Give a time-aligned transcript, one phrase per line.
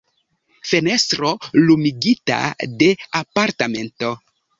[0.69, 1.33] Fenestro
[1.67, 2.39] lumigita
[2.79, 2.89] de
[3.21, 4.09] apartamento.